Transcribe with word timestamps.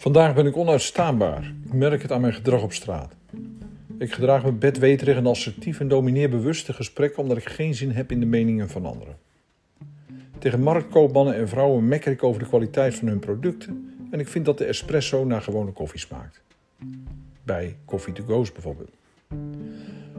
Vandaag 0.00 0.34
ben 0.34 0.46
ik 0.46 0.56
onuitstaanbaar. 0.56 1.52
Ik 1.64 1.72
merk 1.72 2.02
het 2.02 2.12
aan 2.12 2.20
mijn 2.20 2.32
gedrag 2.32 2.62
op 2.62 2.72
straat. 2.72 3.14
Ik 3.98 4.12
gedraag 4.12 4.44
me 4.44 4.52
bedweterig 4.52 5.16
en 5.16 5.26
assertief 5.26 5.80
en 5.80 5.88
domineer 5.88 6.30
bewuste 6.30 6.72
gesprekken 6.72 7.22
omdat 7.22 7.36
ik 7.36 7.48
geen 7.48 7.74
zin 7.74 7.90
heb 7.90 8.10
in 8.10 8.20
de 8.20 8.26
meningen 8.26 8.68
van 8.68 8.86
anderen. 8.86 9.16
Tegen 10.38 10.62
marktkoopmannen 10.62 11.34
en 11.34 11.48
vrouwen 11.48 11.88
mekker 11.88 12.12
ik 12.12 12.22
over 12.22 12.40
de 12.40 12.48
kwaliteit 12.48 12.94
van 12.94 13.08
hun 13.08 13.18
producten 13.18 13.94
en 14.10 14.20
ik 14.20 14.28
vind 14.28 14.44
dat 14.44 14.58
de 14.58 14.64
espresso 14.64 15.24
naar 15.24 15.42
gewone 15.42 15.70
koffie 15.70 16.00
smaakt. 16.00 16.40
Bij 17.42 17.76
coffee 17.84 18.12
to 18.12 18.24
go's 18.24 18.52
bijvoorbeeld. 18.52 18.92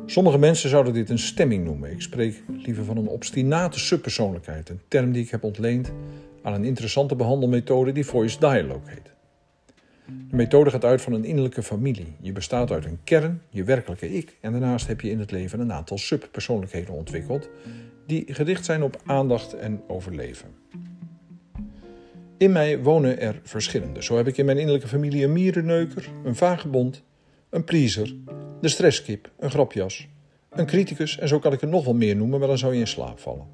Sommige 0.06 0.38
mensen 0.38 0.70
zouden 0.70 0.94
dit 0.94 1.10
een 1.10 1.20
stemming 1.20 1.66
noemen. 1.66 1.92
Ik 1.92 2.02
spreek 2.02 2.44
liever 2.48 2.86
van 2.86 2.98
een 2.98 3.08
obstinate 3.08 3.80
subpersoonlijkheid, 3.80 4.70
een 4.70 4.82
term 4.88 5.12
die 5.12 5.24
ik 5.24 5.30
heb 5.30 5.44
ontleend 5.44 5.92
aan 6.42 6.54
een 6.54 6.66
interessante 6.66 7.16
behandelmethode 7.16 7.92
die 7.92 8.06
voice 8.06 8.40
dialogue 8.40 8.90
heet. 8.90 9.11
De 10.30 10.36
methode 10.36 10.70
gaat 10.70 10.86
uit 10.86 11.02
van 11.02 11.14
een 11.14 11.26
innerlijke 11.26 11.64
familie. 11.64 12.16
Je 12.22 12.32
bestaat 12.32 12.72
uit 12.72 12.86
een 12.86 13.00
kern, 13.04 13.42
je 13.50 13.64
werkelijke 13.64 14.14
ik, 14.14 14.38
en 14.42 14.52
daarnaast 14.52 14.88
heb 14.88 15.02
je 15.02 15.10
in 15.10 15.20
het 15.20 15.32
leven 15.32 15.60
een 15.60 15.74
aantal 15.74 15.98
subpersoonlijkheden 15.98 16.94
ontwikkeld 16.94 17.50
die 18.06 18.34
gericht 18.34 18.66
zijn 18.66 18.84
op 18.84 19.02
aandacht 19.06 19.54
en 19.54 19.82
overleven. 19.88 20.48
In 22.38 22.52
mij 22.52 22.82
wonen 22.82 23.20
er 23.20 23.40
verschillende. 23.44 24.04
Zo 24.04 24.18
heb 24.18 24.28
ik 24.28 24.38
in 24.38 24.46
mijn 24.46 24.58
innerlijke 24.58 24.88
familie 24.88 25.24
een 25.24 25.34
mierenneuker, 25.34 26.10
een 26.24 26.36
vagebond, 26.36 27.04
een 27.50 27.64
pleaser, 27.64 28.16
de 28.62 28.68
stresskip, 28.68 29.32
een 29.40 29.52
grapjas, 29.52 30.08
een 30.50 30.66
criticus 30.66 31.18
en 31.18 31.28
zo 31.28 31.40
kan 31.40 31.54
ik 31.54 31.62
er 31.62 31.68
nog 31.68 31.86
wel 31.86 31.94
meer 31.94 32.16
noemen, 32.16 32.40
maar 32.40 32.48
dan 32.48 32.58
zou 32.58 32.74
je 32.74 32.80
in 32.80 32.88
slaap 32.88 33.20
vallen. 33.20 33.46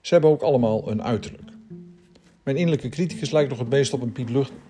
Ze 0.00 0.12
hebben 0.12 0.30
ook 0.30 0.42
allemaal 0.42 0.90
een 0.90 1.02
uiterlijk. 1.02 1.50
Mijn 2.48 2.60
innerlijke 2.60 2.88
criticus 2.88 3.30
lijkt 3.30 3.50
nog 3.50 3.58
het 3.58 3.68
meest 3.68 3.92
op 3.92 4.02
een 4.02 4.12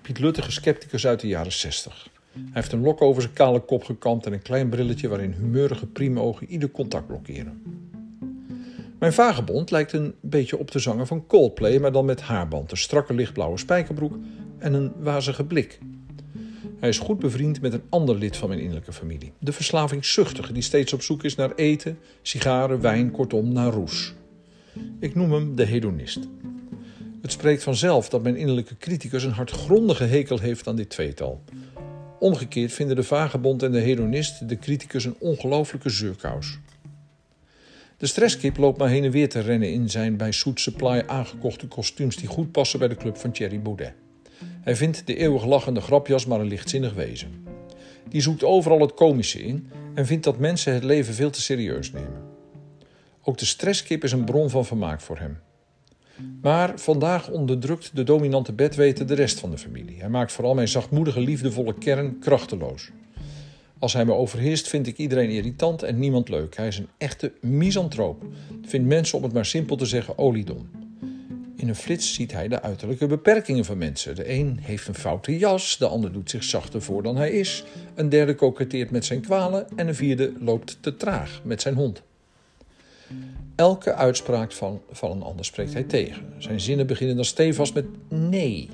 Piet, 0.02 0.18
Luttige 0.18 0.52
scepticus 0.52 1.06
uit 1.06 1.20
de 1.20 1.26
jaren 1.26 1.52
60. 1.52 2.08
Hij 2.32 2.42
heeft 2.52 2.72
een 2.72 2.80
lok 2.80 3.02
over 3.02 3.22
zijn 3.22 3.34
kale 3.34 3.60
kop 3.60 3.84
gekamd 3.84 4.26
en 4.26 4.32
een 4.32 4.42
klein 4.42 4.68
brilletje 4.68 5.08
waarin 5.08 5.32
humeurige 5.32 5.86
priemogen 5.86 6.46
ieder 6.46 6.70
contact 6.70 7.06
blokkeren. 7.06 7.62
Mijn 8.98 9.12
vagebond 9.12 9.70
lijkt 9.70 9.92
een 9.92 10.14
beetje 10.20 10.58
op 10.58 10.70
de 10.70 10.78
zanger 10.78 11.06
van 11.06 11.26
Coldplay, 11.26 11.78
maar 11.78 11.92
dan 11.92 12.04
met 12.04 12.20
haarband, 12.20 12.70
een 12.70 12.76
strakke 12.76 13.14
lichtblauwe 13.14 13.58
spijkerbroek 13.58 14.18
en 14.58 14.72
een 14.72 14.92
wazige 14.98 15.44
blik. 15.44 15.78
Hij 16.78 16.88
is 16.88 16.98
goed 16.98 17.18
bevriend 17.18 17.60
met 17.60 17.72
een 17.72 17.82
ander 17.88 18.18
lid 18.18 18.36
van 18.36 18.48
mijn 18.48 18.60
innerlijke 18.60 18.92
familie, 18.92 19.32
de 19.38 19.52
verslavingszuchtige 19.52 20.52
die 20.52 20.62
steeds 20.62 20.92
op 20.92 21.02
zoek 21.02 21.24
is 21.24 21.34
naar 21.34 21.54
eten, 21.54 21.98
sigaren, 22.22 22.80
wijn, 22.80 23.10
kortom 23.10 23.52
naar 23.52 23.72
roes. 23.72 24.14
Ik 25.00 25.14
noem 25.14 25.32
hem 25.32 25.54
de 25.54 25.64
hedonist. 25.64 26.28
Het 27.28 27.36
spreekt 27.36 27.62
vanzelf 27.62 28.08
dat 28.08 28.22
mijn 28.22 28.36
innerlijke 28.36 28.76
criticus 28.76 29.24
een 29.24 29.30
hartgrondige 29.30 30.04
hekel 30.04 30.38
heeft 30.38 30.66
aan 30.66 30.76
dit 30.76 30.90
tweetal. 30.90 31.42
Omgekeerd 32.18 32.72
vinden 32.72 32.96
de 32.96 33.02
vagebond 33.02 33.62
en 33.62 33.72
de 33.72 33.80
hedonist 33.80 34.48
de 34.48 34.58
criticus 34.58 35.04
een 35.04 35.16
ongelooflijke 35.18 35.88
zeurkous. 35.88 36.58
De 37.96 38.06
stresskip 38.06 38.56
loopt 38.56 38.78
maar 38.78 38.88
heen 38.88 39.04
en 39.04 39.10
weer 39.10 39.28
te 39.28 39.40
rennen 39.40 39.72
in 39.72 39.90
zijn 39.90 40.16
bij 40.16 40.32
Soet 40.32 40.60
Supply 40.60 41.02
aangekochte 41.06 41.66
kostuums 41.66 42.16
die 42.16 42.28
goed 42.28 42.52
passen 42.52 42.78
bij 42.78 42.88
de 42.88 42.96
club 42.96 43.16
van 43.16 43.32
Thierry 43.32 43.60
Baudet. 43.62 43.92
Hij 44.60 44.76
vindt 44.76 45.06
de 45.06 45.16
eeuwig 45.16 45.44
lachende 45.44 45.80
grapjas 45.80 46.26
maar 46.26 46.40
een 46.40 46.48
lichtzinnig 46.48 46.94
wezen. 46.94 47.46
Die 48.08 48.20
zoekt 48.20 48.44
overal 48.44 48.80
het 48.80 48.94
komische 48.94 49.42
in 49.42 49.70
en 49.94 50.06
vindt 50.06 50.24
dat 50.24 50.38
mensen 50.38 50.74
het 50.74 50.84
leven 50.84 51.14
veel 51.14 51.30
te 51.30 51.40
serieus 51.40 51.92
nemen. 51.92 52.22
Ook 53.22 53.38
de 53.38 53.44
stresskip 53.44 54.04
is 54.04 54.12
een 54.12 54.24
bron 54.24 54.50
van 54.50 54.66
vermaak 54.66 55.00
voor 55.00 55.18
hem. 55.18 55.38
Maar 56.42 56.78
vandaag 56.78 57.30
onderdrukt 57.30 57.96
de 57.96 58.02
dominante 58.02 58.52
bedweter 58.52 59.06
de 59.06 59.14
rest 59.14 59.40
van 59.40 59.50
de 59.50 59.58
familie. 59.58 60.00
Hij 60.00 60.08
maakt 60.08 60.32
vooral 60.32 60.54
mijn 60.54 60.68
zachtmoedige, 60.68 61.20
liefdevolle 61.20 61.74
kern 61.74 62.18
krachteloos. 62.18 62.90
Als 63.78 63.92
hij 63.92 64.04
me 64.04 64.12
overheerst, 64.12 64.68
vind 64.68 64.86
ik 64.86 64.98
iedereen 64.98 65.30
irritant 65.30 65.82
en 65.82 65.98
niemand 65.98 66.28
leuk. 66.28 66.56
Hij 66.56 66.66
is 66.66 66.78
een 66.78 66.88
echte 66.98 67.32
misantroop. 67.40 68.24
Vindt 68.66 68.88
mensen, 68.88 69.18
om 69.18 69.24
het 69.24 69.32
maar 69.32 69.46
simpel 69.46 69.76
te 69.76 69.86
zeggen, 69.86 70.18
oliedom. 70.18 70.68
In 71.56 71.68
een 71.68 71.74
flits 71.74 72.14
ziet 72.14 72.32
hij 72.32 72.48
de 72.48 72.62
uiterlijke 72.62 73.06
beperkingen 73.06 73.64
van 73.64 73.78
mensen. 73.78 74.14
De 74.14 74.30
een 74.30 74.58
heeft 74.60 74.88
een 74.88 74.94
foute 74.94 75.38
jas, 75.38 75.78
de 75.78 75.86
ander 75.86 76.12
doet 76.12 76.30
zich 76.30 76.44
zachter 76.44 76.82
voor 76.82 77.02
dan 77.02 77.16
hij 77.16 77.30
is, 77.30 77.64
een 77.94 78.08
derde 78.08 78.34
koketteert 78.34 78.90
met 78.90 79.04
zijn 79.04 79.20
kwalen 79.20 79.66
en 79.76 79.88
een 79.88 79.94
vierde 79.94 80.32
loopt 80.40 80.78
te 80.80 80.96
traag 80.96 81.40
met 81.44 81.62
zijn 81.62 81.74
hond. 81.74 82.02
Elke 83.54 83.94
uitspraak 83.94 84.52
van, 84.52 84.80
van 84.90 85.10
een 85.10 85.22
ander 85.22 85.44
spreekt 85.44 85.72
hij 85.72 85.82
tegen. 85.82 86.26
Zijn 86.38 86.60
zinnen 86.60 86.86
beginnen 86.86 87.16
dan 87.16 87.24
stevast 87.24 87.74
met 87.74 87.86
nee. 88.08 88.68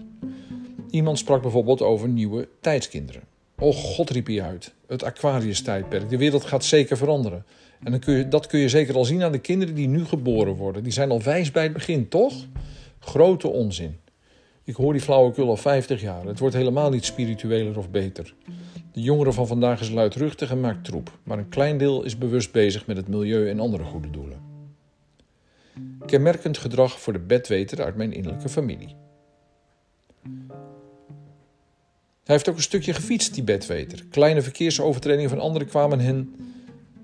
Iemand 0.90 1.18
sprak 1.18 1.42
bijvoorbeeld 1.42 1.82
over 1.82 2.08
nieuwe 2.08 2.48
tijdskinderen. 2.60 3.22
Och 3.58 3.76
god, 3.76 4.10
riep 4.10 4.26
hij 4.26 4.42
uit. 4.42 4.72
Het 4.86 5.02
Aquarius-tijdperk. 5.02 6.08
De 6.08 6.16
wereld 6.16 6.44
gaat 6.44 6.64
zeker 6.64 6.96
veranderen. 6.96 7.44
En 7.82 7.90
dan 7.90 8.00
kun 8.00 8.14
je, 8.14 8.28
dat 8.28 8.46
kun 8.46 8.60
je 8.60 8.68
zeker 8.68 8.94
al 8.94 9.04
zien 9.04 9.22
aan 9.22 9.32
de 9.32 9.38
kinderen 9.38 9.74
die 9.74 9.88
nu 9.88 10.04
geboren 10.04 10.54
worden. 10.54 10.82
Die 10.82 10.92
zijn 10.92 11.10
al 11.10 11.22
wijs 11.22 11.50
bij 11.50 11.62
het 11.62 11.72
begin, 11.72 12.08
toch? 12.08 12.34
Grote 12.98 13.48
onzin. 13.48 13.96
Ik 14.64 14.74
hoor 14.74 14.92
die 14.92 15.02
flauwekul 15.02 15.48
al 15.48 15.56
50 15.56 16.00
jaar. 16.00 16.24
Het 16.26 16.38
wordt 16.38 16.54
helemaal 16.54 16.90
niet 16.90 17.04
spiritueler 17.04 17.78
of 17.78 17.90
beter. 17.90 18.34
De 18.94 19.00
jongeren 19.00 19.34
van 19.34 19.46
vandaag 19.46 19.80
is 19.80 19.90
luidruchtig 19.90 20.50
en 20.50 20.60
maakt 20.60 20.84
troep. 20.84 21.18
Maar 21.22 21.38
een 21.38 21.48
klein 21.48 21.78
deel 21.78 22.02
is 22.02 22.18
bewust 22.18 22.52
bezig 22.52 22.86
met 22.86 22.96
het 22.96 23.08
milieu 23.08 23.48
en 23.48 23.60
andere 23.60 23.84
goede 23.84 24.10
doelen. 24.10 24.40
Kenmerkend 26.06 26.58
gedrag 26.58 27.00
voor 27.00 27.12
de 27.12 27.18
bedweter 27.18 27.84
uit 27.84 27.96
mijn 27.96 28.12
innerlijke 28.12 28.48
familie. 28.48 28.94
Hij 32.24 32.34
heeft 32.34 32.48
ook 32.48 32.56
een 32.56 32.62
stukje 32.62 32.92
gefietst, 32.92 33.34
die 33.34 33.42
bedweter. 33.42 34.04
Kleine 34.10 34.42
verkeersovertredingen 34.42 35.30
van 35.30 35.40
anderen 35.40 35.68
kwamen 35.68 36.00
hen 36.00 36.34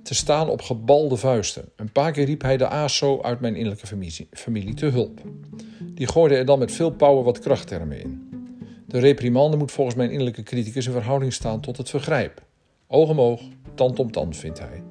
te 0.03 0.15
staan 0.15 0.49
op 0.49 0.63
gebalde 0.63 1.17
vuisten. 1.17 1.65
Een 1.77 1.93
paar 1.93 2.13
keer 2.13 2.25
riep 2.25 2.43
hij 2.43 2.57
de 2.57 2.69
ASO 2.69 3.23
uit 3.23 3.41
mijn 3.41 3.55
innerlijke 3.55 3.87
familie, 3.87 4.29
familie 4.31 4.75
te 4.75 4.87
hulp. 4.87 5.21
Die 5.83 6.07
gooide 6.07 6.35
er 6.35 6.45
dan 6.45 6.59
met 6.59 6.73
veel 6.73 6.91
power 6.91 7.25
wat 7.25 7.39
krachttermen 7.39 8.01
in. 8.01 8.30
De 8.91 8.99
reprimande 8.99 9.57
moet 9.57 9.73
volgens 9.73 9.97
mijn 9.97 10.11
innerlijke 10.11 10.43
criticus 10.43 10.87
in 10.87 10.93
verhouding 10.93 11.33
staan 11.33 11.61
tot 11.61 11.77
het 11.77 11.91
vergrijp. 11.91 12.43
Oog 12.87 13.09
om 13.09 13.21
oog, 13.21 13.43
tand 13.75 13.99
om 13.99 14.11
tand, 14.11 14.37
vindt 14.37 14.59
hij. 14.59 14.83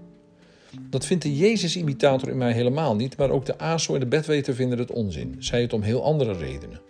Dat 0.89 1.05
vindt 1.05 1.23
de 1.23 1.35
Jezus-imitator 1.35 2.29
in 2.29 2.37
mij 2.37 2.51
helemaal 2.51 2.95
niet, 2.95 3.17
maar 3.17 3.29
ook 3.29 3.45
de 3.45 3.57
ASO 3.57 3.93
en 3.93 3.99
de 3.99 4.05
bedweter 4.05 4.55
vinden 4.55 4.77
het 4.77 4.91
onzin. 4.91 5.35
Zij 5.39 5.61
het 5.61 5.73
om 5.73 5.81
heel 5.81 6.03
andere 6.03 6.33
redenen. 6.33 6.81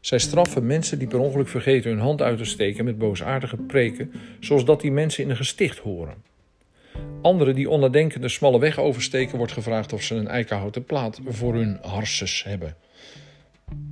Zij 0.00 0.18
straffen 0.18 0.66
mensen 0.66 0.98
die 0.98 1.08
per 1.08 1.18
ongeluk 1.18 1.48
vergeten 1.48 1.90
hun 1.90 2.00
hand 2.00 2.22
uit 2.22 2.38
te 2.38 2.44
steken 2.44 2.84
met 2.84 2.98
boosaardige 2.98 3.56
preken, 3.56 4.12
zoals 4.40 4.64
dat 4.64 4.80
die 4.80 4.92
mensen 4.92 5.24
in 5.24 5.30
een 5.30 5.36
gesticht 5.36 5.78
horen. 5.78 6.14
Anderen 7.22 7.54
die 7.54 7.70
onnadenkend 7.70 8.22
de 8.22 8.28
smalle 8.28 8.58
weg 8.58 8.78
oversteken, 8.78 9.38
wordt 9.38 9.52
gevraagd 9.52 9.92
of 9.92 10.02
ze 10.02 10.14
een 10.14 10.28
eikenhouten 10.28 10.84
plaat 10.84 11.20
voor 11.26 11.54
hun 11.54 11.78
harses 11.82 12.44
hebben. 12.44 12.76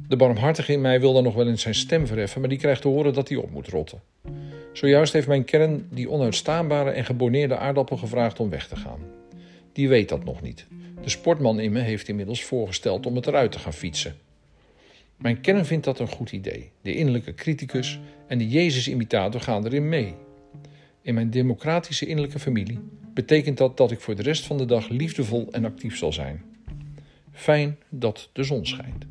De 0.08 0.16
barmhartige 0.16 0.72
in 0.72 0.80
mij 0.80 1.00
wil 1.00 1.12
dan 1.12 1.22
nog 1.22 1.34
wel 1.34 1.48
eens 1.48 1.62
zijn 1.62 1.74
stem 1.74 2.06
verheffen, 2.06 2.41
maar 2.41 2.48
die 2.48 2.58
krijgt 2.58 2.82
te 2.82 2.88
horen 2.88 3.12
dat 3.12 3.28
hij 3.28 3.38
op 3.38 3.50
moet 3.50 3.69
rotten. 3.69 4.00
Zojuist 4.72 5.12
heeft 5.12 5.26
mijn 5.26 5.44
kern 5.44 5.86
die 5.91 6.10
onuitstaanbare 6.10 6.91
en 6.91 7.04
geborneerde 7.04 7.56
aardappel 7.56 7.96
gevraagd 7.96 8.41
om 8.41 8.50
weg 8.50 8.68
te 8.68 8.76
gaan. 8.76 9.00
Die 9.72 9.88
weet 9.88 10.08
dat 10.08 10.24
nog 10.24 10.42
niet. 10.42 10.66
De 11.02 11.08
sportman 11.08 11.60
in 11.60 11.72
me 11.72 11.80
heeft 11.80 12.08
inmiddels 12.08 12.44
voorgesteld 12.44 13.06
om 13.06 13.16
het 13.16 13.26
eruit 13.26 13.52
te 13.52 13.58
gaan 13.58 13.72
fietsen. 13.72 14.16
Mijn 15.16 15.41
kern 15.41 15.66
vindt 15.66 15.84
dat 15.84 15.98
een 15.98 16.08
goed 16.08 16.32
idee. 16.32 16.70
De 16.82 16.94
innerlijke 16.94 17.34
criticus 17.34 17.98
en 18.26 18.38
de 18.38 18.48
Jezus-imitator 18.48 19.41
gaan 19.41 19.66
erin 19.66 19.88
mee. 19.88 20.14
In 21.02 21.14
mijn 21.14 21.30
democratische 21.30 22.06
innerlijke 22.06 22.38
familie 22.38 22.78
betekent 23.14 23.58
dat 23.58 23.76
dat 23.76 23.91
ik 23.91 24.00
voor 24.00 24.14
de 24.14 24.22
rest 24.22 24.47
van 24.47 24.58
de 24.58 24.64
dag 24.64 24.88
liefdevol 24.88 25.48
en 25.50 25.64
actief 25.64 25.97
zal 25.97 26.12
zijn. 26.12 26.42
Fijn 27.33 27.78
dat 27.88 28.30
de 28.33 28.42
zon 28.42 28.66
schijnt. 28.66 29.06